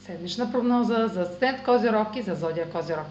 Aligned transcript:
Седмична 0.00 0.52
прогноза 0.52 1.08
за 1.08 1.20
Асцендент 1.20 1.64
Козирог 1.64 2.16
и 2.16 2.22
за 2.22 2.34
Зодия 2.34 2.70
Козирог. 2.70 3.06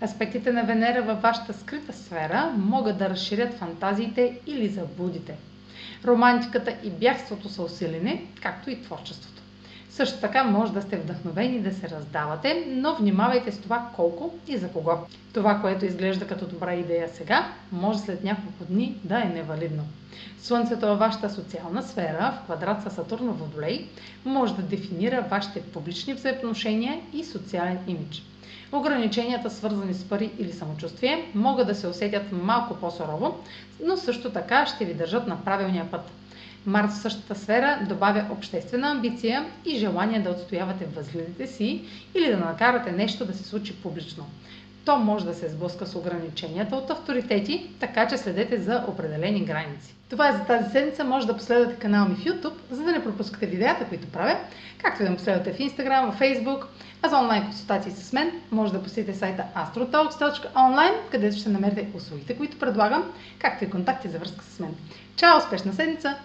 Аспектите 0.00 0.52
на 0.52 0.64
Венера 0.64 1.02
във 1.02 1.22
вашата 1.22 1.52
скрита 1.52 1.92
сфера 1.92 2.52
могат 2.56 2.98
да 2.98 3.10
разширят 3.10 3.54
фантазиите 3.54 4.40
или 4.46 4.68
заблудите. 4.68 5.34
Романтиката 6.04 6.76
и 6.84 6.90
бягството 6.90 7.48
са 7.48 7.62
усилени, 7.62 8.28
както 8.42 8.70
и 8.70 8.82
творчеството. 8.82 9.42
Също 9.94 10.20
така 10.20 10.44
може 10.44 10.72
да 10.72 10.82
сте 10.82 10.96
вдъхновени 10.96 11.60
да 11.60 11.74
се 11.74 11.88
раздавате, 11.88 12.64
но 12.68 12.94
внимавайте 12.94 13.52
с 13.52 13.58
това 13.58 13.88
колко 13.96 14.34
и 14.48 14.56
за 14.56 14.68
кого. 14.68 14.92
Това, 15.34 15.60
което 15.60 15.84
изглежда 15.84 16.26
като 16.26 16.46
добра 16.46 16.74
идея 16.74 17.08
сега, 17.08 17.52
може 17.72 17.98
след 17.98 18.24
няколко 18.24 18.64
дни 18.64 18.96
да 19.04 19.20
е 19.20 19.24
невалидно. 19.24 19.82
Слънцето 20.42 20.86
във 20.86 20.98
вашата 20.98 21.30
социална 21.30 21.82
сфера, 21.82 22.38
в 22.40 22.44
квадрат 22.44 22.82
с 22.82 22.94
Сатурн 22.94 23.26
в 23.26 23.38
Водолей, 23.38 23.86
може 24.24 24.54
да 24.54 24.62
дефинира 24.62 25.26
вашите 25.30 25.62
публични 25.62 26.14
взаимоотношения 26.14 27.00
и 27.12 27.24
социален 27.24 27.78
имидж. 27.86 28.22
Ограниченията, 28.72 29.50
свързани 29.50 29.94
с 29.94 30.04
пари 30.04 30.30
или 30.38 30.52
самочувствие, 30.52 31.30
могат 31.34 31.66
да 31.66 31.74
се 31.74 31.86
усетят 31.86 32.32
малко 32.32 32.74
по-сурово, 32.74 33.38
но 33.84 33.96
също 33.96 34.30
така 34.30 34.66
ще 34.66 34.84
ви 34.84 34.94
държат 34.94 35.26
на 35.26 35.44
правилния 35.44 35.90
път. 35.90 36.10
Марс 36.66 36.92
в 36.92 37.02
същата 37.02 37.34
сфера 37.34 37.78
добавя 37.88 38.26
обществена 38.30 38.90
амбиция 38.90 39.46
и 39.64 39.78
желание 39.78 40.20
да 40.20 40.30
отстоявате 40.30 40.86
възгледите 40.86 41.46
си 41.46 41.84
или 42.14 42.30
да 42.30 42.36
накарате 42.36 42.92
нещо 42.92 43.24
да 43.24 43.32
се 43.32 43.44
случи 43.44 43.76
публично. 43.76 44.26
То 44.84 44.96
може 44.96 45.24
да 45.24 45.34
се 45.34 45.48
сблъска 45.48 45.86
с 45.86 45.94
ограниченията 45.94 46.76
от 46.76 46.90
авторитети, 46.90 47.70
така 47.80 48.08
че 48.08 48.18
следете 48.18 48.60
за 48.60 48.84
определени 48.88 49.44
граници. 49.44 49.94
Това 50.10 50.28
е 50.28 50.32
за 50.32 50.44
тази 50.44 50.70
седмица. 50.70 51.04
Може 51.04 51.26
да 51.26 51.36
последвате 51.36 51.78
канала 51.78 52.08
ми 52.08 52.14
в 52.14 52.24
YouTube, 52.24 52.54
за 52.70 52.82
да 52.82 52.92
не 52.92 53.04
пропускате 53.04 53.46
видеята, 53.46 53.84
които 53.84 54.08
правя, 54.08 54.38
както 54.82 55.02
и 55.02 55.04
да 55.04 55.10
ме 55.10 55.16
последвате 55.16 55.52
в 55.52 55.58
Instagram, 55.58 56.12
в 56.12 56.20
Facebook, 56.20 56.64
а 57.02 57.08
за 57.08 57.18
онлайн 57.18 57.42
консултации 57.42 57.92
с 57.92 58.12
мен 58.12 58.30
може 58.50 58.72
да 58.72 58.82
посетите 58.82 59.18
сайта 59.18 59.44
astrotalks.online, 59.56 60.94
където 61.10 61.36
ще 61.36 61.48
намерите 61.48 61.88
услугите, 61.94 62.36
които 62.36 62.58
предлагам, 62.58 63.12
както 63.38 63.64
и 63.64 63.70
контакти 63.70 64.08
за 64.08 64.18
връзка 64.18 64.44
с 64.44 64.60
мен. 64.60 64.74
Чао! 65.16 65.38
Успешна 65.38 65.72
седмица! 65.72 66.16